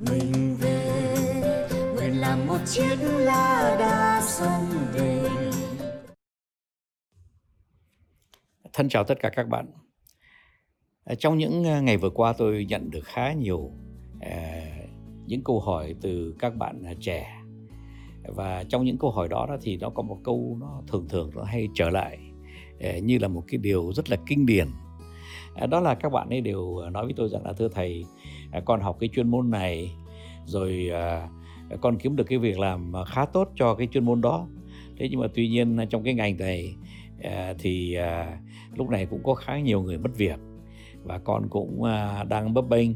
mình 0.00 0.56
về. 0.60 1.06
Nguyện 1.94 2.20
làm 2.20 2.46
một 2.46 2.58
chiếc 2.66 2.96
lá 3.00 3.76
đa 3.78 4.22
sông 4.22 4.66
về. 4.92 5.28
Thân 8.72 8.88
chào 8.88 9.04
tất 9.04 9.18
cả 9.20 9.30
các 9.36 9.48
bạn. 9.48 9.66
Ờ, 11.04 11.14
trong 11.14 11.38
những 11.38 11.64
ờ, 11.64 11.82
ngày 11.82 11.96
vừa 11.96 12.10
qua 12.10 12.32
tôi 12.32 12.66
nhận 12.68 12.90
được 12.90 13.04
khá 13.04 13.32
nhiều 13.32 13.72
ờ, 14.20 14.30
những 15.26 15.44
câu 15.44 15.60
hỏi 15.60 15.94
từ 16.00 16.34
các 16.38 16.56
bạn 16.56 16.82
trẻ. 17.00 17.36
Và 18.28 18.64
trong 18.68 18.84
những 18.84 18.98
câu 18.98 19.10
hỏi 19.10 19.28
đó, 19.28 19.46
đó 19.48 19.56
thì 19.62 19.76
nó 19.76 19.90
có 19.90 20.02
một 20.02 20.18
câu 20.24 20.56
nó 20.60 20.82
thường 20.88 21.08
thường 21.08 21.30
nó 21.34 21.42
hay 21.42 21.68
trở 21.74 21.90
lại 21.90 22.18
như 23.02 23.18
là 23.18 23.28
một 23.28 23.42
cái 23.48 23.58
điều 23.58 23.92
rất 23.92 24.10
là 24.10 24.16
kinh 24.26 24.46
điển. 24.46 24.68
Đó 25.70 25.80
là 25.80 25.94
các 25.94 26.12
bạn 26.12 26.28
ấy 26.28 26.40
đều 26.40 26.90
nói 26.90 27.04
với 27.04 27.14
tôi 27.16 27.28
rằng 27.28 27.46
là 27.46 27.52
thưa 27.52 27.68
thầy 27.68 28.04
À, 28.52 28.60
con 28.64 28.80
học 28.80 28.96
cái 29.00 29.08
chuyên 29.12 29.30
môn 29.30 29.50
này, 29.50 29.92
rồi 30.44 30.90
à, 30.92 31.28
con 31.80 31.98
kiếm 31.98 32.16
được 32.16 32.24
cái 32.24 32.38
việc 32.38 32.58
làm 32.58 32.92
khá 33.06 33.24
tốt 33.24 33.48
cho 33.56 33.74
cái 33.74 33.88
chuyên 33.92 34.04
môn 34.04 34.20
đó. 34.20 34.46
Thế 34.98 35.08
nhưng 35.10 35.20
mà 35.20 35.26
tuy 35.34 35.48
nhiên 35.48 35.76
à, 35.76 35.84
trong 35.84 36.02
cái 36.04 36.14
ngành 36.14 36.36
này 36.36 36.74
thì 37.58 37.96
lúc 38.76 38.90
này 38.90 39.06
cũng 39.06 39.22
có 39.22 39.34
khá 39.34 39.58
nhiều 39.58 39.82
người 39.82 39.98
mất 39.98 40.10
việc 40.16 40.40
và 41.04 41.18
con 41.18 41.48
cũng 41.48 41.82
đang 42.28 42.54
bấp 42.54 42.68
bênh. 42.68 42.90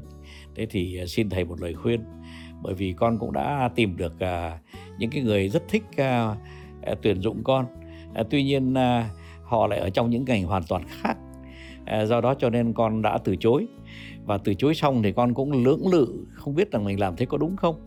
Thế 0.55 0.67
thì 0.71 1.01
xin 1.07 1.31
thầy 1.31 1.45
một 1.45 1.61
lời 1.61 1.75
khuyên, 1.75 2.01
bởi 2.63 2.75
vì 2.75 2.93
con 2.93 3.19
cũng 3.19 3.33
đã 3.33 3.71
tìm 3.75 3.97
được 3.97 4.15
những 4.99 5.11
cái 5.11 5.23
người 5.23 5.49
rất 5.49 5.63
thích 5.69 5.85
tuyển 7.03 7.21
dụng 7.21 7.45
con. 7.45 7.67
Tuy 8.31 8.45
nhiên 8.45 8.75
họ 9.43 9.67
lại 9.67 9.79
ở 9.79 9.91
trong 9.91 10.11
những 10.11 10.25
ngành 10.25 10.45
hoàn 10.45 10.63
toàn 10.69 10.85
khác. 10.89 11.17
À, 11.87 12.05
do 12.05 12.21
đó 12.21 12.35
cho 12.39 12.51
nên 12.51 12.73
con 12.73 13.03
đã 13.03 13.19
từ 13.19 13.37
chối. 13.37 13.67
Và 14.25 14.39
từ 14.39 14.55
chối 14.55 14.75
xong 14.75 15.03
thì 15.03 15.13
con 15.13 15.35
cũng 15.35 15.53
lưỡng 15.65 15.87
lự 15.87 16.27
không 16.33 16.55
biết 16.55 16.71
rằng 16.71 16.85
mình 16.85 17.01
làm 17.01 17.17
thế 17.17 17.27
có 17.27 17.39
đúng 17.39 17.57
không? 17.57 17.81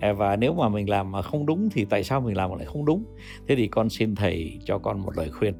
À, 0.00 0.12
và 0.12 0.36
nếu 0.36 0.54
mà 0.54 0.68
mình 0.68 0.90
làm 0.90 1.12
mà 1.12 1.22
không 1.22 1.46
đúng 1.46 1.68
thì 1.70 1.84
tại 1.84 2.04
sao 2.04 2.20
mình 2.20 2.36
làm 2.36 2.50
lại 2.56 2.66
không 2.66 2.84
đúng? 2.84 3.04
Thế 3.48 3.56
thì 3.56 3.66
con 3.66 3.90
xin 3.90 4.14
thầy 4.14 4.58
cho 4.64 4.78
con 4.78 5.00
một 5.00 5.16
lời 5.16 5.30
khuyên. 5.30 5.54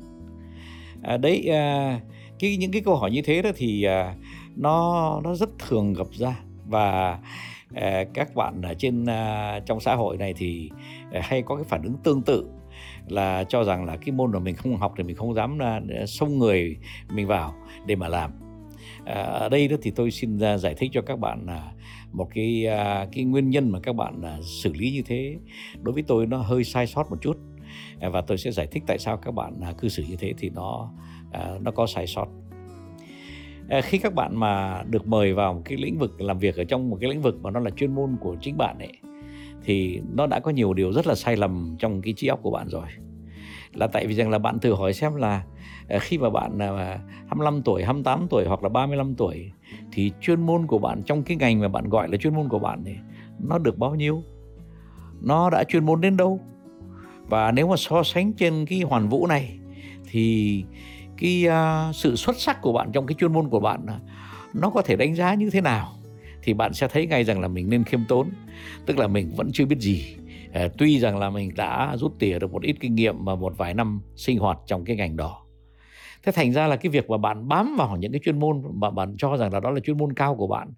À, 1.02 1.16
đấy 1.16 1.48
à, 1.50 2.00
cái 2.39 2.56
những 2.56 2.70
cái 2.70 2.83
câu 2.83 2.97
hỏi 2.97 3.11
như 3.11 3.22
thế 3.22 3.42
đó 3.42 3.50
thì 3.56 3.83
à, 3.83 4.17
nó 4.56 5.20
nó 5.24 5.34
rất 5.34 5.50
thường 5.58 5.92
gặp 5.92 6.06
ra. 6.12 6.41
Và 6.67 7.19
à, 7.74 8.05
các 8.14 8.34
bạn 8.34 8.62
ở 8.62 8.74
trên 8.74 9.06
à, 9.06 9.61
trong 9.67 9.80
xã 9.80 9.94
hội 9.94 10.17
này 10.17 10.34
thì 10.36 10.70
à, 11.12 11.20
hay 11.24 11.42
có 11.42 11.56
cái 11.56 11.64
phản 11.64 11.83
ứng 11.83 11.96
tương 12.05 12.22
tự 12.22 12.48
là 13.08 13.45
cho 13.45 13.64
rằng 13.64 13.84
là 13.84 13.97
cái 13.97 14.12
môn 14.12 14.33
mà 14.33 14.39
mình 14.39 14.56
không 14.56 14.77
học 14.77 14.95
thì 14.97 15.03
mình 15.03 15.17
không 15.17 15.34
dám 15.34 15.58
là 15.58 15.81
xông 16.06 16.39
người 16.39 16.77
mình 17.14 17.27
vào 17.27 17.55
để 17.86 17.97
mà 17.97 18.08
làm. 18.08 18.31
À, 19.05 19.22
ở 19.22 19.48
đây 19.48 19.69
đó 19.69 19.77
thì 19.83 19.91
tôi 19.91 20.11
xin 20.11 20.39
à, 20.39 20.58
giải 20.58 20.75
thích 20.75 20.91
cho 20.92 21.03
các 21.03 21.19
bạn 21.19 21.47
là 21.47 21.73
một 22.12 22.28
cái 22.34 22.67
à, 22.67 23.06
cái 23.12 23.25
nguyên 23.25 23.50
nhân 23.50 23.70
mà 23.70 23.80
các 23.80 23.97
bạn 23.97 24.23
à, 24.23 24.39
xử 24.42 24.73
lý 24.73 24.91
như 24.91 25.03
thế. 25.06 25.36
Đối 25.83 25.95
với 25.95 26.03
tôi 26.03 26.27
nó 26.27 26.39
hơi 26.39 26.64
sai 26.64 26.86
sót 26.86 27.11
một 27.11 27.17
chút 27.20 27.36
và 28.12 28.20
tôi 28.20 28.39
sẽ 28.39 28.50
giải 28.50 28.67
thích 28.67 28.83
tại 28.86 28.98
sao 28.98 29.17
các 29.17 29.34
bạn 29.34 29.61
cư 29.78 29.89
xử 29.89 30.05
như 30.08 30.17
thế 30.17 30.33
thì 30.39 30.50
nó 30.50 30.92
nó 31.61 31.70
có 31.70 31.86
sai 31.86 32.06
sót. 32.06 32.27
Khi 33.83 33.98
các 33.98 34.14
bạn 34.14 34.36
mà 34.36 34.83
được 34.91 35.06
mời 35.06 35.34
vào 35.34 35.55
một 35.55 35.62
cái 35.64 35.78
lĩnh 35.78 35.98
vực 35.98 36.20
làm 36.20 36.39
việc 36.39 36.56
ở 36.56 36.64
trong 36.64 36.91
một 36.91 36.98
cái 37.00 37.11
lĩnh 37.11 37.23
vực 37.23 37.42
mà 37.42 37.50
nó 37.50 37.61
là 37.61 37.70
chuyên 37.70 37.95
môn 37.95 38.17
của 38.20 38.36
chính 38.41 38.56
bạn 38.56 38.78
ấy 38.78 39.11
thì 39.64 40.00
nó 40.14 40.27
đã 40.27 40.41
có 40.41 40.50
nhiều 40.50 40.74
điều 40.74 40.92
rất 40.92 41.06
là 41.06 41.14
sai 41.14 41.36
lầm 41.36 41.77
trong 41.78 42.02
cái 42.02 42.14
trí 42.16 42.27
óc 42.27 42.38
của 42.42 42.50
bạn 42.50 42.68
rồi 42.68 42.86
là 43.72 43.86
tại 43.86 44.06
vì 44.06 44.14
rằng 44.14 44.30
là 44.30 44.38
bạn 44.38 44.58
thử 44.58 44.74
hỏi 44.74 44.92
xem 44.92 45.14
là 45.14 45.44
ờ, 45.88 45.98
khi 46.00 46.18
mà 46.18 46.30
bạn 46.30 46.58
à, 46.58 46.98
25 47.28 47.62
tuổi, 47.62 47.84
28 47.84 48.27
tuổi 48.30 48.44
hoặc 48.48 48.62
là 48.62 48.68
35 48.68 49.14
tuổi 49.14 49.50
thì 49.92 50.12
chuyên 50.20 50.40
môn 50.40 50.66
của 50.66 50.78
bạn 50.78 51.02
trong 51.02 51.22
cái 51.22 51.36
ngành 51.36 51.60
mà 51.60 51.68
bạn 51.68 51.88
gọi 51.88 52.08
là 52.08 52.16
chuyên 52.16 52.34
môn 52.34 52.48
của 52.48 52.58
bạn 52.58 52.83
thì 52.84 52.94
nó 53.38 53.58
được 53.58 53.78
bao 53.78 53.94
nhiêu? 53.94 54.22
Nó 55.20 55.50
đã 55.50 55.64
chuyên 55.64 55.86
môn 55.86 56.00
đến 56.00 56.16
đâu? 56.16 56.40
và 57.33 57.52
nếu 57.52 57.68
mà 57.68 57.77
so 57.77 58.02
sánh 58.02 58.33
trên 58.33 58.66
cái 58.66 58.80
hoàn 58.80 59.08
vũ 59.08 59.27
này 59.27 59.58
thì 60.10 60.64
cái 61.17 61.46
uh, 61.48 61.94
sự 61.94 62.17
xuất 62.17 62.36
sắc 62.40 62.62
của 62.62 62.73
bạn 62.73 62.92
trong 62.92 63.06
cái 63.06 63.14
chuyên 63.14 63.33
môn 63.33 63.48
của 63.48 63.61
bạn 63.61 63.86
à, 63.86 63.98
nó 64.55 64.70
có 64.70 64.83
thể 64.83 64.96
đánh 64.96 65.14
giá 65.14 65.34
như 65.34 65.50
thế 65.50 65.61
nào 65.61 65.92
thì 66.42 66.55
bạn 66.55 66.73
sẽ 66.75 66.89
thấy 66.89 67.07
ngay 67.07 67.25
rằng 67.25 67.41
là 67.41 67.48
mình 67.48 67.70
nên 67.70 67.85
khiêm 67.85 68.01
tốn. 68.08 68.30
Tức 68.86 68.98
là 68.98 69.07
mình 69.07 69.33
vẫn 69.36 69.51
chưa 69.53 69.67
biết 69.67 69.79
gì. 69.79 70.17
À, 70.53 70.69
tuy 70.79 70.98
rằng 70.98 71.19
là 71.19 71.30
mình 71.30 71.51
đã 71.57 71.97
rút 71.97 72.13
tỉa 72.19 72.39
được 72.39 72.53
một 72.53 72.63
ít 72.63 72.77
kinh 72.80 72.95
nghiệm 72.95 73.25
và 73.25 73.35
một 73.35 73.53
vài 73.57 73.75
năm 73.75 74.01
sinh 74.17 74.39
hoạt 74.39 74.58
trong 74.67 74.85
cái 74.85 74.97
ngành 74.97 75.17
đó. 75.17 75.39
Thế 76.23 76.33
thành 76.33 76.53
ra 76.53 76.67
là 76.67 76.77
cái 76.77 76.91
việc 76.91 77.11
mà 77.11 77.17
bạn 77.17 77.48
bám 77.48 77.77
vào 77.77 77.97
những 77.97 78.13
cái 78.13 78.20
chuyên 78.25 78.41
môn 78.41 78.63
mà 78.75 78.91
bạn 78.91 79.14
cho 79.19 79.36
rằng 79.36 79.53
là 79.53 79.61
đó 79.61 79.70
là 79.70 79.80
chuyên 79.80 79.98
môn 79.98 80.13
cao 80.13 80.35
của 80.35 80.47
bạn 80.47 80.73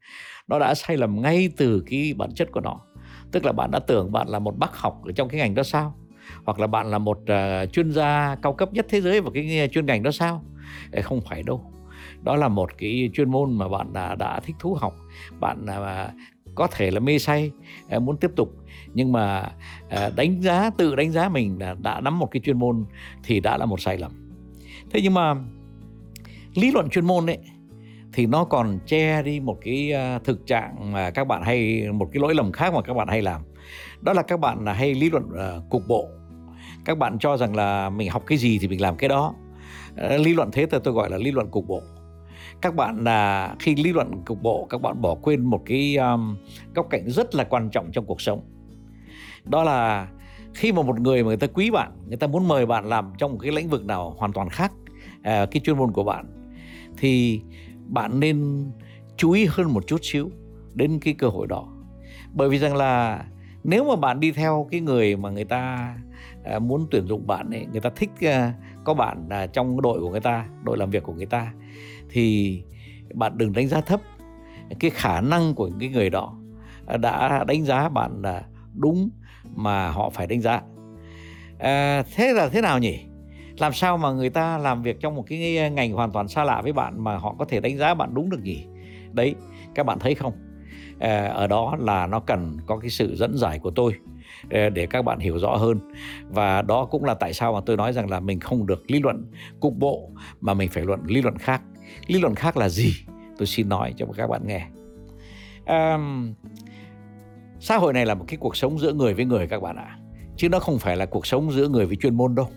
nó 0.48 0.58
đã 0.58 0.74
sai 0.74 0.96
lầm 0.96 1.22
ngay 1.22 1.48
từ 1.56 1.84
cái 1.86 2.14
bản 2.16 2.34
chất 2.34 2.52
của 2.52 2.60
nó. 2.60 2.80
Tức 3.32 3.44
là 3.44 3.52
bạn 3.52 3.70
đã 3.70 3.78
tưởng 3.78 4.12
bạn 4.12 4.28
là 4.28 4.38
một 4.38 4.58
bác 4.58 4.76
học 4.76 5.00
ở 5.04 5.12
trong 5.12 5.28
cái 5.28 5.40
ngành 5.40 5.54
đó 5.54 5.62
sao? 5.62 5.94
Hoặc 6.44 6.58
là 6.58 6.66
bạn 6.66 6.90
là 6.90 6.98
một 6.98 7.18
uh, 7.18 7.72
chuyên 7.72 7.92
gia 7.92 8.36
cao 8.42 8.52
cấp 8.52 8.72
nhất 8.72 8.86
thế 8.88 9.00
giới 9.00 9.20
vào 9.20 9.30
cái 9.30 9.58
ờ, 9.60 9.66
chuyên 9.66 9.86
ngành 9.86 10.02
đó 10.02 10.10
sao? 10.10 10.44
Không 11.02 11.20
phải 11.20 11.42
đâu 11.42 11.73
đó 12.22 12.36
là 12.36 12.48
một 12.48 12.70
cái 12.78 13.10
chuyên 13.14 13.30
môn 13.30 13.58
mà 13.58 13.68
bạn 13.68 13.92
đã, 13.92 14.14
đã 14.14 14.40
thích 14.40 14.56
thú 14.58 14.74
học. 14.74 14.94
Bạn 15.40 15.66
à, 15.66 16.10
có 16.54 16.66
thể 16.66 16.90
là 16.90 17.00
mê 17.00 17.18
say 17.18 17.50
à, 17.88 17.98
muốn 17.98 18.16
tiếp 18.16 18.30
tục. 18.36 18.48
Nhưng 18.94 19.12
mà 19.12 19.52
à, 19.88 20.10
đánh 20.16 20.42
giá 20.42 20.70
tự 20.70 20.96
đánh 20.96 21.12
giá 21.12 21.28
mình 21.28 21.56
là 21.60 21.74
đã 21.82 22.00
nắm 22.00 22.18
một 22.18 22.30
cái 22.30 22.40
chuyên 22.44 22.58
môn 22.58 22.84
thì 23.22 23.40
đã 23.40 23.56
là 23.56 23.66
một 23.66 23.80
sai 23.80 23.98
lầm. 23.98 24.12
Thế 24.90 25.00
nhưng 25.02 25.14
mà 25.14 25.34
lý 26.54 26.70
luận 26.70 26.88
chuyên 26.90 27.06
môn 27.06 27.26
ấy 27.26 27.38
thì 28.12 28.26
nó 28.26 28.44
còn 28.44 28.78
che 28.86 29.22
đi 29.22 29.40
một 29.40 29.58
cái 29.62 29.92
thực 30.24 30.46
trạng 30.46 30.92
mà 30.92 31.10
các 31.10 31.26
bạn 31.26 31.42
hay 31.42 31.88
một 31.92 32.08
cái 32.12 32.20
lỗi 32.20 32.34
lầm 32.34 32.52
khác 32.52 32.74
mà 32.74 32.82
các 32.82 32.94
bạn 32.94 33.08
hay 33.08 33.22
làm. 33.22 33.40
Đó 34.00 34.12
là 34.12 34.22
các 34.22 34.40
bạn 34.40 34.66
hay 34.66 34.94
lý 34.94 35.10
luận 35.10 35.24
cục 35.70 35.82
bộ. 35.88 36.08
Các 36.84 36.98
bạn 36.98 37.18
cho 37.18 37.36
rằng 37.36 37.56
là 37.56 37.90
mình 37.90 38.10
học 38.10 38.22
cái 38.26 38.38
gì 38.38 38.58
thì 38.58 38.68
mình 38.68 38.80
làm 38.80 38.96
cái 38.96 39.08
đó. 39.08 39.34
Ờ, 39.96 40.16
lý 40.16 40.34
luận 40.34 40.50
thế 40.52 40.66
thì 40.66 40.78
tôi 40.84 40.94
gọi 40.94 41.10
là 41.10 41.18
lý 41.18 41.30
luận 41.30 41.50
cục 41.50 41.68
bộ. 41.68 41.82
Các 42.60 42.74
bạn 42.74 43.04
là 43.04 43.54
khi 43.58 43.74
lý 43.74 43.92
luận 43.92 44.22
cục 44.24 44.42
bộ 44.42 44.66
các 44.70 44.80
bạn 44.82 45.00
bỏ 45.00 45.14
quên 45.14 45.44
một 45.44 45.62
cái 45.66 45.96
um, 45.96 46.36
góc 46.74 46.86
cạnh 46.90 47.10
rất 47.10 47.34
là 47.34 47.44
quan 47.44 47.70
trọng 47.70 47.92
trong 47.92 48.06
cuộc 48.06 48.20
sống. 48.20 48.40
Đó 49.44 49.64
là 49.64 50.08
khi 50.54 50.72
mà 50.72 50.82
một 50.82 51.00
người 51.00 51.22
mà 51.22 51.26
người 51.26 51.36
ta 51.36 51.46
quý 51.46 51.70
bạn 51.70 51.92
người 52.08 52.16
ta 52.16 52.26
muốn 52.26 52.48
mời 52.48 52.66
bạn 52.66 52.88
làm 52.88 53.12
trong 53.18 53.32
một 53.32 53.38
cái 53.42 53.52
lĩnh 53.52 53.68
vực 53.68 53.84
nào 53.84 54.14
hoàn 54.18 54.32
toàn 54.32 54.48
khác 54.48 54.72
uh, 55.18 55.22
cái 55.22 55.60
chuyên 55.64 55.78
môn 55.78 55.92
của 55.92 56.04
bạn 56.04 56.26
thì 56.96 57.40
bạn 57.86 58.20
nên 58.20 58.66
chú 59.16 59.30
ý 59.30 59.46
hơn 59.50 59.74
một 59.74 59.86
chút 59.86 60.00
xíu 60.02 60.30
đến 60.74 60.98
cái 61.00 61.14
cơ 61.14 61.28
hội 61.28 61.46
đó. 61.46 61.68
Bởi 62.32 62.48
vì 62.48 62.58
rằng 62.58 62.76
là 62.76 63.24
nếu 63.64 63.84
mà 63.84 63.96
bạn 63.96 64.20
đi 64.20 64.32
theo 64.32 64.68
cái 64.70 64.80
người 64.80 65.16
mà 65.16 65.30
người 65.30 65.44
ta 65.44 65.94
à, 66.44 66.58
muốn 66.58 66.86
tuyển 66.90 67.06
dụng 67.06 67.26
bạn 67.26 67.50
ấy 67.50 67.66
người 67.72 67.80
ta 67.80 67.90
thích 67.96 68.10
à, 68.20 68.54
có 68.84 68.94
bạn 68.94 69.28
à, 69.30 69.46
trong 69.46 69.82
đội 69.82 70.00
của 70.00 70.10
người 70.10 70.20
ta 70.20 70.46
đội 70.62 70.78
làm 70.78 70.90
việc 70.90 71.02
của 71.02 71.12
người 71.12 71.26
ta 71.26 71.52
thì 72.10 72.62
bạn 73.14 73.38
đừng 73.38 73.52
đánh 73.52 73.68
giá 73.68 73.80
thấp. 73.80 74.00
Cái 74.80 74.90
khả 74.90 75.20
năng 75.20 75.54
của 75.54 75.70
cái 75.80 75.88
người 75.88 76.10
đó 76.10 76.38
đã 77.00 77.44
đánh 77.44 77.64
giá 77.64 77.88
bạn 77.88 78.22
là 78.22 78.42
đúng 78.74 79.10
mà 79.54 79.90
họ 79.90 80.10
phải 80.10 80.26
đánh 80.26 80.40
giá. 80.40 80.62
À, 81.58 82.02
thế 82.14 82.32
là 82.32 82.48
thế 82.48 82.60
nào 82.60 82.78
nhỉ? 82.78 82.98
Làm 83.58 83.72
sao 83.72 83.96
mà 83.96 84.12
người 84.12 84.30
ta 84.30 84.58
làm 84.58 84.82
việc 84.82 85.00
trong 85.00 85.14
một 85.14 85.24
cái 85.26 85.70
ngành 85.70 85.92
hoàn 85.92 86.12
toàn 86.12 86.28
xa 86.28 86.44
lạ 86.44 86.60
với 86.62 86.72
bạn 86.72 87.04
mà 87.04 87.16
họ 87.16 87.34
có 87.38 87.44
thể 87.44 87.60
đánh 87.60 87.76
giá 87.76 87.94
bạn 87.94 88.14
đúng 88.14 88.30
được 88.30 88.40
nhỉ? 88.42 88.66
Đấy 89.12 89.34
các 89.74 89.86
bạn 89.86 89.98
thấy 89.98 90.14
không? 90.14 90.32
Ờ, 91.04 91.26
ở 91.26 91.46
đó 91.46 91.76
là 91.80 92.06
nó 92.06 92.20
cần 92.20 92.56
có 92.66 92.76
cái 92.76 92.90
sự 92.90 93.16
dẫn 93.16 93.36
giải 93.36 93.58
của 93.58 93.70
tôi 93.70 93.94
ờ, 94.50 94.68
để 94.68 94.86
các 94.86 95.02
bạn 95.02 95.18
hiểu 95.18 95.38
rõ 95.38 95.56
hơn. 95.56 95.78
Và 96.28 96.62
đó 96.62 96.84
cũng 96.84 97.04
là 97.04 97.14
tại 97.14 97.34
sao 97.34 97.52
mà 97.52 97.60
tôi 97.66 97.76
nói 97.76 97.92
rằng 97.92 98.10
là 98.10 98.20
mình 98.20 98.40
không 98.40 98.66
được 98.66 98.90
lý 98.90 99.00
luận 99.00 99.26
cục 99.60 99.76
bộ 99.76 100.10
mà 100.40 100.54
mình 100.54 100.68
phải 100.70 100.84
luận 100.84 101.00
lý 101.06 101.22
luận 101.22 101.38
khác. 101.38 101.62
Lý 102.06 102.20
luận 102.20 102.34
khác 102.34 102.56
là 102.56 102.68
gì? 102.68 102.94
Tôi 103.38 103.46
xin 103.46 103.68
nói 103.68 103.94
cho 103.96 104.06
các 104.16 104.26
bạn 104.26 104.46
nghe. 104.46 104.66
À, 105.64 105.98
xã 107.60 107.76
hội 107.76 107.92
này 107.92 108.06
là 108.06 108.14
một 108.14 108.24
cái 108.28 108.36
cuộc 108.36 108.56
sống 108.56 108.78
giữa 108.78 108.92
người 108.92 109.14
với 109.14 109.24
người 109.24 109.46
các 109.46 109.62
bạn 109.62 109.76
ạ. 109.76 109.98
Chứ 110.36 110.48
nó 110.48 110.58
không 110.58 110.78
phải 110.78 110.96
là 110.96 111.06
cuộc 111.06 111.26
sống 111.26 111.52
giữa 111.52 111.68
người 111.68 111.86
với 111.86 111.96
chuyên 111.96 112.16
môn 112.16 112.34
đâu. 112.34 112.48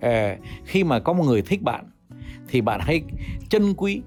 À, 0.00 0.36
khi 0.64 0.84
mà 0.84 0.98
có 0.98 1.12
một 1.12 1.24
người 1.24 1.42
thích 1.42 1.62
bạn 1.62 1.90
thì 2.48 2.60
bạn 2.60 2.80
hãy 2.82 3.02
trân 3.48 3.74
quý 3.74 4.02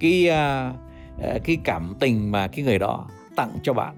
cái 0.00 0.28
uh, 0.30 0.87
Ờ, 1.22 1.38
cái 1.44 1.58
cảm 1.64 1.94
tình 2.00 2.32
mà 2.32 2.48
cái 2.48 2.64
người 2.64 2.78
đó 2.78 3.08
tặng 3.36 3.58
cho 3.62 3.72
bạn. 3.72 3.94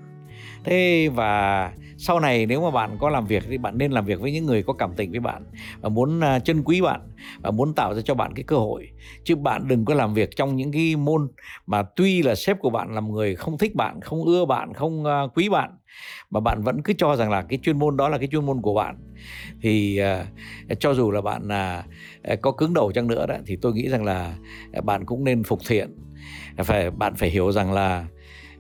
Thế 0.65 1.09
và 1.15 1.73
sau 1.97 2.21
này 2.21 2.47
nếu 2.47 2.63
mà 2.63 2.71
bạn 2.71 2.97
có 3.01 3.11
làm 3.11 3.27
việc 3.27 3.43
thì 3.51 3.59
bạn 3.59 3.79
nên 3.79 3.93
làm 3.93 4.05
việc 4.05 4.21
với 4.21 4.33
những 4.33 4.47
người 4.47 4.63
có 4.63 4.73
cảm 4.73 4.91
tình 4.97 5.11
với 5.11 5.21
bạn 5.21 5.45
và 5.81 5.89
muốn 5.89 6.21
chân 6.21 6.43
trân 6.45 6.63
quý 6.63 6.81
bạn 6.81 7.01
và 7.43 7.51
muốn 7.51 7.75
tạo 7.75 7.95
ra 7.95 8.03
cho 8.05 8.15
bạn 8.15 8.33
cái 8.35 8.45
cơ 8.45 8.57
hội. 8.57 8.89
Chứ 9.25 9.37
bạn 9.37 9.69
đừng 9.69 9.85
có 9.85 9.95
làm 9.95 10.15
việc 10.15 10.37
trong 10.37 10.57
những 10.57 10.73
cái 10.73 10.97
môn 10.97 11.29
mà 11.67 11.83
tuy 11.97 12.23
là 12.23 12.35
sếp 12.35 12.59
của 12.61 12.71
bạn 12.71 12.95
là 12.95 13.01
một 13.01 13.13
người 13.13 13.35
không 13.35 13.59
thích 13.59 13.75
bạn 13.75 14.01
không 14.01 14.25
ưa 14.25 14.45
bạn 14.45 14.75
không 14.75 15.05
à, 15.05 15.21
quý 15.35 15.49
bạn 15.49 15.71
mà 16.31 16.41
bạn 16.41 16.63
vẫn 16.63 16.83
cứ 16.83 16.93
cho 16.99 17.17
rằng 17.17 17.31
là 17.31 17.43
cái 17.43 17.59
chuyên 17.63 17.79
môn 17.79 17.97
đó 17.97 18.09
là 18.09 18.19
cái 18.19 18.29
chuyên 18.29 18.47
môn 18.47 18.63
của 18.63 18.75
bạn. 18.75 18.97
Thì 19.63 20.01
uh, 20.71 20.81
cho 20.81 20.95
dù 20.95 21.11
là 21.11 21.21
bạn 21.21 21.49
uh, 22.33 22.41
có 22.43 22.53
cứng 22.53 22.75
đầu 22.75 22.93
chăng 22.93 23.07
nữa 23.07 23.27
đó 23.27 23.35
thì 23.47 23.57
tôi 23.63 23.73
nghĩ 23.73 23.89
rằng 23.89 24.05
là 24.05 24.35
bạn 24.85 25.07
cũng 25.07 25.25
nên 25.25 25.43
phục 25.43 25.61
thiện 25.69 25.97
phải 26.57 26.91
bạn 26.91 27.15
phải 27.15 27.31
hiểu 27.31 27.53
rằng 27.53 27.73
là 27.73 28.07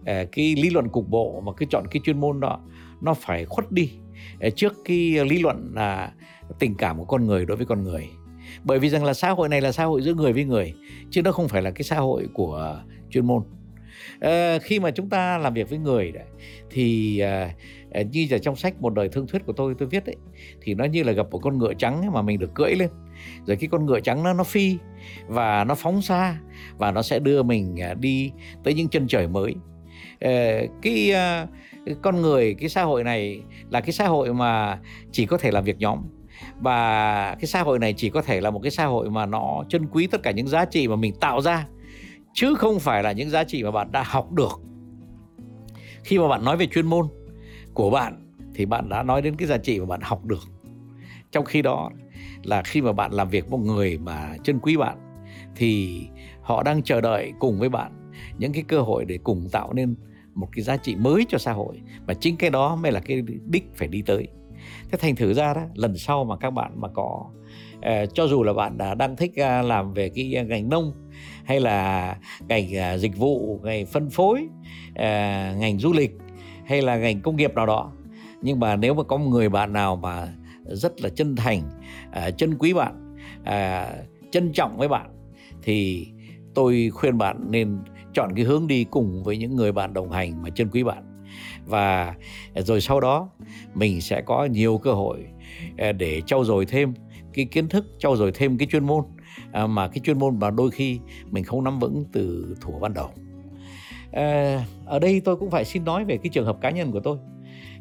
ờ, 0.07 0.25
cái 0.33 0.55
lý 0.57 0.71
luận 0.71 0.89
cục 0.89 1.09
bộ 1.09 1.43
mà 1.47 1.53
cứ 1.57 1.67
chọn 1.71 1.85
cái 1.91 2.01
chuyên 2.05 2.21
môn 2.21 2.41
đó 2.41 2.61
nó 3.01 3.15
phải 3.15 3.45
khuất 3.45 3.73
đi 3.73 3.91
ờ, 4.41 4.51
trước 4.51 4.75
cái 4.85 5.25
lý 5.25 5.39
luận 5.39 5.73
là 5.75 6.13
tình 6.59 6.75
cảm 6.75 6.99
của 6.99 7.05
con 7.05 7.27
người 7.27 7.47
đối 7.47 7.57
với 7.57 7.67
con 7.67 7.85
người. 7.85 8.09
Bởi 8.65 8.79
vì 8.79 8.89
rằng 8.89 9.05
là 9.05 9.15
xã 9.15 9.31
hội 9.31 9.49
này 9.49 9.61
là 9.61 9.73
xã 9.73 9.85
hội 9.85 10.03
giữa 10.03 10.15
người 10.15 10.33
với 10.33 10.45
người 10.45 10.75
chứ 11.11 11.23
nó 11.23 11.33
không 11.33 11.49
phải 11.49 11.63
là 11.63 11.71
cái 11.71 11.83
xã 11.83 11.97
hội 11.97 12.29
của 12.35 12.83
chuyên 13.11 13.27
môn. 13.27 13.43
À, 14.21 14.59
khi 14.63 14.81
mà 14.81 14.91
chúng 14.91 15.09
ta 15.09 15.39
làm 15.39 15.55
việc 15.55 15.71
với 15.71 15.79
người 15.79 16.13
đấy, 16.13 16.25
thì 16.71 17.19
à, 17.19 17.55
như 18.13 18.27
là 18.31 18.39
trong 18.39 18.57
sách 18.57 18.81
một 18.81 18.95
đời 18.95 19.09
thương 19.09 19.27
thuyết 19.27 19.47
của 19.47 19.53
tôi 19.53 19.75
tôi 19.79 19.89
viết 19.89 20.07
ấy 20.07 20.17
thì 20.63 20.75
nó 20.75 20.85
như 20.85 21.03
là 21.03 21.13
gặp 21.13 21.27
một 21.31 21.39
con 21.39 21.59
ngựa 21.59 21.75
trắng 21.75 22.13
mà 22.13 22.23
mình 22.23 22.39
được 22.39 22.55
cưỡi 22.55 22.75
lên 22.75 22.89
rồi 23.47 23.57
cái 23.57 23.69
con 23.73 23.87
ngựa 23.87 24.01
trắng 24.01 24.23
nó 24.23 24.33
nó 24.33 24.45
phi 24.45 24.79
và 25.27 25.65
nó 25.65 25.75
phóng 25.75 26.03
xa 26.03 26.37
và 26.79 26.91
nó 26.91 27.03
sẽ 27.03 27.19
đưa 27.19 27.43
mình 27.43 27.81
à, 27.81 27.95
đi 27.95 28.33
tới 28.65 28.75
những 28.75 28.89
chân 28.89 29.07
trời 29.09 29.29
mới. 29.29 29.55
Ờ, 30.21 30.31
cái 30.83 31.13
à, 31.13 31.47
con 32.03 32.23
người, 32.23 32.55
cái 32.55 32.69
xã 32.69 32.83
hội 32.83 33.05
này 33.05 33.41
là 33.71 33.81
cái 33.81 33.93
xã 33.93 34.09
hội 34.09 34.35
mà 34.35 34.79
chỉ 35.13 35.27
có 35.27 35.39
thể 35.39 35.51
làm 35.51 35.65
việc 35.65 35.79
nhóm 35.79 35.99
và 36.61 37.35
cái 37.35 37.47
xã 37.47 37.63
hội 37.63 37.79
này 37.79 37.95
chỉ 37.97 38.11
có 38.11 38.23
thể 38.23 38.41
là 38.41 38.51
một 38.51 38.61
cái 38.63 38.71
xã 38.71 38.87
hội 38.87 39.11
mà 39.11 39.27
nó 39.27 39.65
trân 39.69 39.87
quý 39.87 40.07
tất 40.07 40.23
cả 40.23 40.31
những 40.31 40.49
giá 40.49 40.65
trị 40.65 40.89
mà 40.89 40.97
mình 40.97 41.15
tạo 41.21 41.41
ra, 41.41 41.67
chứ 42.33 42.55
không 42.55 42.81
phải 42.81 43.03
là 43.03 43.13
những 43.13 43.31
giá 43.31 43.45
trị 43.45 43.63
mà 43.63 43.71
bạn 43.71 43.93
đã 43.93 44.03
học 44.03 44.33
được. 44.33 44.61
Khi 46.05 46.19
mà 46.19 46.29
bạn 46.29 46.45
nói 46.45 46.57
về 46.57 46.67
chuyên 46.67 46.87
môn 46.87 47.07
của 47.75 47.91
bạn 47.91 48.33
thì 48.55 48.67
bạn 48.67 48.89
đã 48.89 49.03
nói 49.03 49.23
đến 49.23 49.37
cái 49.37 49.49
giá 49.49 49.57
trị 49.57 49.81
mà 49.81 49.87
bạn 49.87 50.01
học 50.03 50.25
được 50.25 50.60
trong 51.33 51.45
khi 51.45 51.63
đó 51.63 51.91
là 52.43 52.63
khi 52.63 52.83
mà 52.83 52.93
bạn 52.93 53.13
làm 53.13 53.29
việc 53.29 53.51
với 53.51 53.59
một 53.59 53.65
người 53.65 53.99
mà 53.99 54.37
chân 54.45 54.59
quý 54.63 54.77
bạn 54.77 54.99
thì 55.57 56.01
họ 56.43 56.63
đang 56.63 56.83
chờ 56.83 57.01
đợi 57.01 57.33
cùng 57.39 57.59
với 57.59 57.69
bạn 57.69 58.11
những 58.39 58.53
cái 58.53 58.63
cơ 58.69 58.81
hội 58.81 59.05
để 59.05 59.19
cùng 59.25 59.49
tạo 59.53 59.73
nên 59.73 59.95
một 60.35 60.49
cái 60.53 60.63
giá 60.63 60.77
trị 60.77 60.97
mới 60.97 61.27
cho 61.29 61.39
xã 61.39 61.53
hội. 61.53 61.81
Và 62.07 62.15
chính 62.15 62.37
cái 62.37 62.51
đó 62.51 62.77
mới 62.77 62.93
là 62.93 63.01
cái 63.01 63.23
đích 63.47 63.65
phải 63.75 63.89
đi 63.89 64.03
tới. 64.03 64.29
Thế 64.91 64.99
thành 64.99 65.17
thử 65.17 65.35
ra 65.35 65.55
đó 65.55 65.63
lần 65.75 65.97
sau 65.97 66.25
mà 66.25 66.37
các 66.37 66.51
bạn 66.51 66.73
mà 66.81 66.89
có 66.89 67.25
uh, 67.77 68.15
cho 68.15 68.27
dù 68.27 68.43
là 68.43 68.53
bạn 68.53 68.79
đã 68.79 68.95
đang 68.95 69.17
thích 69.17 69.31
uh, 69.31 69.67
làm 69.67 69.93
về 69.93 70.09
cái 70.09 70.45
ngành 70.49 70.69
nông 70.69 70.93
hay 71.45 71.61
là 71.61 72.17
ngành 72.49 72.65
uh, 72.65 73.01
dịch 73.01 73.17
vụ 73.17 73.61
ngành 73.63 73.87
phân 73.87 74.11
phối 74.11 74.49
uh, 74.91 75.59
ngành 75.59 75.79
du 75.79 75.93
lịch 75.93 76.13
hay 76.67 76.83
là 76.83 76.97
ngành 76.97 77.21
công 77.21 77.37
nghiệp 77.37 77.55
nào 77.55 77.67
đó 77.67 77.93
nhưng 78.43 78.61
mà 78.61 78.77
nếu 78.77 78.95
mà 78.95 79.03
có 79.03 79.17
một 79.17 79.29
người 79.29 79.49
bạn 79.49 79.73
nào 79.73 79.97
mà 79.97 80.29
rất 80.65 81.01
là 81.01 81.09
chân 81.09 81.37
thành 81.37 81.63
à, 82.13 82.31
chân 82.31 82.59
quý 82.59 82.73
bạn 82.73 83.17
uh, 83.41 84.31
trân 84.31 84.53
trọng 84.53 84.77
với 84.77 84.89
bạn 84.89 85.11
thì 85.63 86.07
tôi 86.55 86.91
khuyên 86.93 87.19
bạn 87.19 87.47
nên 87.51 87.79
chọn 88.13 88.35
cái 88.37 88.45
hướng 88.45 88.67
đi 88.67 88.85
cùng 88.85 89.23
với 89.25 89.37
những 89.37 89.57
người 89.57 89.73
bạn 89.73 89.93
đồng 89.93 90.11
hành 90.11 90.43
mà 90.43 90.51
chân 90.51 90.69
quý 90.71 90.83
bạn. 90.83 91.25
Và 91.67 92.15
à, 92.55 92.63
rồi 92.63 92.81
sau 92.81 93.01
đó 93.01 93.31
mình 93.75 94.01
sẽ 94.01 94.23
có 94.23 94.45
nhiều 94.45 94.79
cơ 94.79 94.93
hội 94.93 95.27
để 95.99 96.23
trau 96.27 96.45
dồi 96.45 96.67
thêm 96.67 96.95
cái 97.33 97.45
kiến 97.45 97.69
thức 97.69 97.87
trau 97.99 98.17
dồi 98.17 98.33
thêm 98.33 98.59
cái 98.59 98.69
chuyên 98.71 98.85
môn 98.85 99.05
mà 99.69 99.89
cái 99.89 100.01
chuyên 100.05 100.19
môn 100.19 100.39
mà 100.39 100.51
đôi 100.51 100.71
khi 100.71 100.99
mình 101.31 101.45
không 101.45 101.65
nắm 101.65 101.79
vững 101.79 102.05
từ 102.13 102.57
thủ 102.61 102.79
ban 102.81 102.95
đầu. 102.95 103.11
Ở 104.87 104.99
đây 105.01 105.21
tôi 105.21 105.37
cũng 105.37 105.51
phải 105.51 105.65
xin 105.65 105.85
nói 105.85 106.05
về 106.05 106.17
cái 106.17 106.31
trường 106.33 106.47
hợp 106.47 106.59
cá 106.61 106.71
nhân 106.71 106.93
của 106.93 107.01
tôi. 107.01 107.19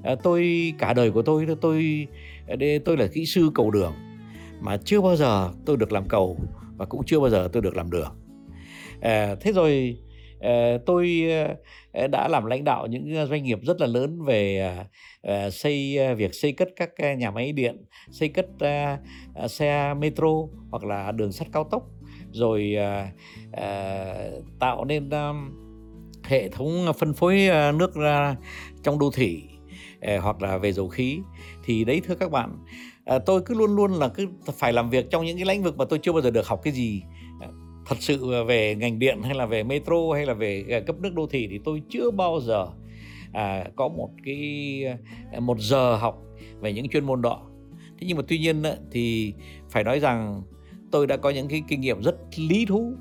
Ờ, 0.03 0.15
tôi 0.23 0.73
cả 0.77 0.93
đời 0.93 1.11
của 1.11 1.21
tôi 1.21 1.47
tôi 1.61 2.07
tôi 2.85 2.97
là 2.97 3.07
kỹ 3.13 3.25
sư 3.25 3.49
cầu 3.55 3.71
đường 3.71 3.93
mà 4.61 4.77
chưa 4.85 5.01
bao 5.01 5.15
giờ 5.15 5.51
tôi 5.65 5.77
được 5.77 5.91
làm 5.91 6.07
cầu 6.07 6.37
và 6.77 6.85
cũng 6.85 7.01
chưa 7.05 7.19
bao 7.19 7.29
giờ 7.29 7.49
tôi 7.53 7.61
được 7.61 7.75
làm 7.75 7.91
đường. 7.91 8.15
Ờ, 9.01 9.35
thế 9.35 9.51
rồi 9.51 9.97
ờ, 10.39 10.77
tôi 10.85 11.23
đã 12.11 12.27
làm 12.27 12.45
lãnh 12.45 12.63
đạo 12.63 12.87
những 12.87 13.27
doanh 13.27 13.43
nghiệp 13.43 13.59
rất 13.61 13.81
là 13.81 13.87
lớn 13.87 14.21
về 14.25 14.73
xây 15.51 15.97
việc 16.15 16.33
xây 16.35 16.51
cất 16.51 16.69
các 16.75 17.17
nhà 17.17 17.31
máy 17.31 17.51
điện, 17.51 17.85
xây 18.11 18.29
cất 18.29 18.47
xe 19.47 19.93
metro 19.93 20.33
hoặc 20.71 20.83
là 20.83 21.11
đường 21.11 21.31
sắt 21.31 21.47
cao 21.53 21.63
tốc, 21.71 21.83
rồi 22.31 22.75
tạo 24.59 24.85
nên 24.85 25.09
hệ 26.23 26.49
thống 26.49 26.85
phân 26.99 27.13
phối 27.13 27.49
nước 27.73 27.95
ra 27.95 28.35
trong 28.83 28.99
đô 28.99 29.11
thị. 29.13 29.48
Ờ, 30.01 30.19
hoặc 30.19 30.41
là 30.41 30.57
về 30.57 30.73
dầu 30.73 30.87
khí. 30.87 31.19
Thì 31.63 31.83
đấy 31.83 32.01
thưa 32.07 32.15
các 32.15 32.31
bạn 32.31 32.57
ờ, 33.05 33.19
tôi 33.19 33.41
cứ 33.41 33.55
luôn 33.55 33.75
luôn 33.75 33.91
là 33.91 34.07
cứ 34.07 34.27
phải 34.57 34.73
làm 34.73 34.89
việc 34.89 35.09
trong 35.09 35.25
những 35.25 35.37
cái 35.37 35.45
lĩnh 35.45 35.63
vực 35.63 35.77
mà 35.77 35.85
tôi 35.85 35.99
chưa 35.99 36.11
bao 36.11 36.21
giờ 36.21 36.31
được 36.31 36.47
học 36.47 36.59
cái 36.63 36.73
gì. 36.73 37.01
Ờ, 37.41 37.47
thật 37.85 37.95
sự 37.99 38.43
về 38.47 38.75
ngành 38.75 38.99
điện 38.99 39.21
hay 39.23 39.35
là 39.35 39.45
về 39.45 39.63
metro 39.63 39.95
hay 40.13 40.25
là 40.25 40.33
về 40.33 40.83
cấp 40.87 40.95
nước 40.99 41.13
đô 41.13 41.27
thị 41.27 41.47
thì 41.51 41.59
tôi 41.65 41.81
chưa 41.89 42.11
bao 42.11 42.39
giờ 42.39 42.67
à, 43.33 43.65
có 43.75 43.87
một 43.87 44.09
cái 44.25 44.83
một 45.39 45.59
giờ 45.59 45.95
học 45.95 46.21
về 46.59 46.73
những 46.73 46.89
chuyên 46.89 47.05
môn 47.05 47.21
đó. 47.21 47.41
Thế 47.99 48.07
nhưng 48.07 48.17
mà 48.17 48.23
tuy 48.27 48.39
nhiên 48.39 48.63
thì 48.91 49.33
phải 49.69 49.83
nói 49.83 49.99
rằng 49.99 50.41
tôi 50.91 51.07
đã 51.07 51.17
có 51.17 51.29
những 51.29 51.47
cái 51.47 51.63
kinh 51.67 51.81
nghiệm 51.81 52.01
rất 52.01 52.15
lý 52.37 52.65
thú 52.65 52.93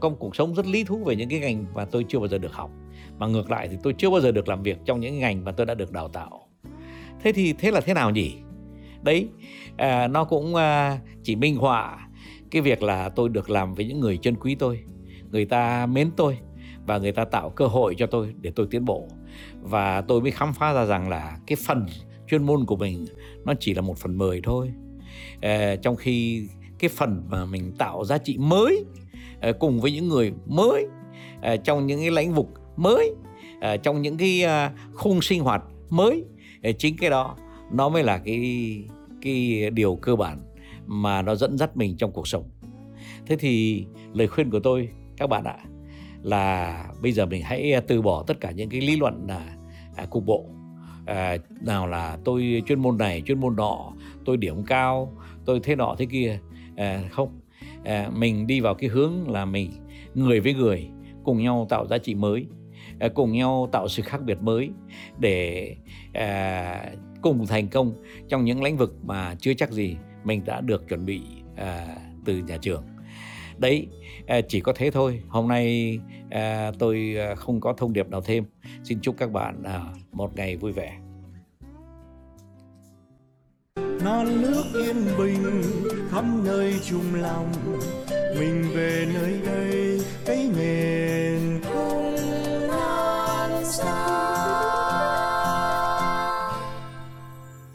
công 0.00 0.16
cuộc 0.16 0.36
sống 0.36 0.54
rất 0.54 0.66
lý 0.66 0.84
thú 0.84 1.04
về 1.04 1.16
những 1.16 1.28
cái 1.28 1.38
ngành 1.38 1.64
mà 1.74 1.84
tôi 1.84 2.04
chưa 2.08 2.18
bao 2.18 2.28
giờ 2.28 2.38
được 2.38 2.52
học. 2.52 2.70
Mà 3.18 3.26
ngược 3.26 3.50
lại 3.50 3.68
thì 3.68 3.76
tôi 3.82 3.94
chưa 3.98 4.10
bao 4.10 4.20
giờ 4.20 4.32
được 4.32 4.48
làm 4.48 4.62
việc 4.62 4.78
trong 4.84 5.00
những 5.00 5.18
ngành 5.18 5.44
mà 5.44 5.52
tôi 5.52 5.66
đã 5.66 5.74
được 5.74 5.92
đào 5.92 6.08
tạo 6.08 6.41
thế 7.22 7.32
thì 7.32 7.52
thế 7.52 7.70
là 7.70 7.80
thế 7.80 7.94
nào 7.94 8.10
nhỉ? 8.10 8.34
Đấy 9.02 9.28
à, 9.76 10.08
nó 10.08 10.24
cũng 10.24 10.54
à, 10.54 10.98
chỉ 11.22 11.36
minh 11.36 11.56
họa 11.56 12.08
cái 12.50 12.62
việc 12.62 12.82
là 12.82 13.08
tôi 13.08 13.28
được 13.28 13.50
làm 13.50 13.74
với 13.74 13.84
những 13.84 14.00
người 14.00 14.16
chân 14.16 14.34
quý 14.34 14.54
tôi 14.54 14.80
người 15.30 15.44
ta 15.44 15.86
mến 15.86 16.10
tôi 16.16 16.38
và 16.86 16.98
người 16.98 17.12
ta 17.12 17.24
tạo 17.24 17.50
cơ 17.50 17.66
hội 17.66 17.94
cho 17.98 18.06
tôi 18.06 18.34
để 18.40 18.52
tôi 18.56 18.66
tiến 18.70 18.84
bộ. 18.84 19.08
Và 19.60 20.00
tôi 20.00 20.20
mới 20.20 20.30
khám 20.30 20.52
phá 20.52 20.72
ra 20.72 20.84
rằng 20.84 21.08
là 21.08 21.38
cái 21.46 21.56
phần 21.66 21.86
chuyên 22.28 22.42
môn 22.42 22.64
của 22.66 22.76
mình 22.76 23.06
nó 23.44 23.54
chỉ 23.60 23.74
là 23.74 23.80
một 23.80 23.98
phần 23.98 24.18
mười 24.18 24.40
thôi. 24.44 24.72
À, 25.40 25.76
trong 25.82 25.96
khi 25.96 26.48
cái 26.78 26.88
phần 26.88 27.22
mà 27.28 27.44
mình 27.44 27.72
tạo 27.78 28.04
giá 28.04 28.18
trị 28.18 28.38
mới 28.38 28.84
à, 29.40 29.52
cùng 29.52 29.80
với 29.80 29.92
những 29.92 30.08
người 30.08 30.32
mới 30.46 30.86
à, 31.42 31.56
trong 31.56 31.86
những 31.86 32.00
cái 32.00 32.10
lĩnh 32.10 32.34
vực 32.34 32.46
mới 32.76 33.14
à, 33.60 33.76
trong 33.76 34.02
những 34.02 34.16
cái 34.16 34.42
à, 34.42 34.72
khung 34.92 35.22
sinh 35.22 35.42
hoạt 35.42 35.62
mới 35.90 36.24
chính 36.78 36.96
cái 36.96 37.10
đó 37.10 37.36
nó 37.72 37.88
mới 37.88 38.02
là 38.02 38.18
cái 38.18 38.84
cái 39.22 39.70
điều 39.70 39.96
cơ 39.96 40.16
bản 40.16 40.38
mà 40.86 41.22
nó 41.22 41.34
dẫn 41.34 41.58
dắt 41.58 41.76
mình 41.76 41.96
trong 41.96 42.12
cuộc 42.12 42.28
sống. 42.28 42.50
Thế 43.26 43.36
thì 43.36 43.84
lời 44.12 44.28
khuyên 44.28 44.50
của 44.50 44.60
tôi 44.60 44.88
các 45.16 45.26
bạn 45.26 45.44
ạ 45.44 45.58
là 46.22 46.84
bây 47.02 47.12
giờ 47.12 47.26
mình 47.26 47.42
hãy 47.42 47.72
từ 47.86 48.02
bỏ 48.02 48.24
tất 48.26 48.40
cả 48.40 48.50
những 48.50 48.70
cái 48.70 48.80
lý 48.80 48.96
luận 48.96 49.24
là 49.28 49.56
à, 49.96 50.06
cục 50.06 50.26
bộ. 50.26 50.46
À, 51.06 51.36
nào 51.60 51.86
là 51.86 52.18
tôi 52.24 52.62
chuyên 52.66 52.80
môn 52.80 52.98
này 52.98 53.22
chuyên 53.26 53.40
môn 53.40 53.56
nọ 53.56 53.92
tôi 54.24 54.36
điểm 54.36 54.64
cao 54.64 55.16
tôi 55.44 55.60
thế 55.62 55.76
nọ 55.76 55.94
thế 55.98 56.06
kia. 56.06 56.38
À, 56.76 57.02
không. 57.10 57.40
À, 57.84 58.10
mình 58.16 58.46
đi 58.46 58.60
vào 58.60 58.74
cái 58.74 58.90
hướng 58.90 59.30
là 59.30 59.44
mình 59.44 59.70
người 60.14 60.40
với 60.40 60.54
người 60.54 60.88
cùng 61.24 61.42
nhau 61.42 61.66
tạo 61.70 61.86
giá 61.86 61.98
trị 61.98 62.14
mới. 62.14 62.46
Ờ, 63.02 63.08
cùng 63.08 63.32
nhau 63.32 63.68
tạo 63.72 63.88
sự 63.88 64.02
khác 64.02 64.22
biệt 64.22 64.42
mới 64.42 64.70
để 65.18 65.76
à, 66.12 66.84
cùng 67.22 67.46
thành 67.46 67.68
công 67.68 67.92
trong 68.28 68.44
những 68.44 68.62
lĩnh 68.62 68.76
vực 68.76 68.94
mà 69.04 69.34
chưa 69.34 69.54
chắc 69.54 69.70
gì 69.70 69.96
mình 70.24 70.44
đã 70.44 70.60
được 70.60 70.88
chuẩn 70.88 71.06
bị 71.06 71.20
à, 71.56 71.96
từ 72.24 72.38
nhà 72.38 72.56
trường. 72.56 72.84
Đấy 73.58 73.86
chỉ 74.48 74.60
có 74.60 74.72
thế 74.76 74.90
thôi. 74.90 75.22
Hôm 75.28 75.48
nay 75.48 75.98
à, 76.30 76.72
tôi 76.78 77.16
không 77.36 77.60
có 77.60 77.72
thông 77.76 77.92
điệp 77.92 78.08
nào 78.08 78.20
thêm. 78.20 78.44
Xin 78.84 79.00
chúc 79.00 79.14
các 79.18 79.32
bạn 79.32 79.62
à, 79.62 79.80
một 80.12 80.36
ngày 80.36 80.56
vui 80.56 80.72
vẻ. 80.72 80.98
Non 84.04 84.42
nước 84.42 84.64
yên 84.74 84.96
bình 85.18 85.62
khắp 86.10 86.24
nơi 86.44 86.74
chung 86.84 87.14
lòng. 87.14 87.52
Mình 88.38 88.62
về 88.74 89.02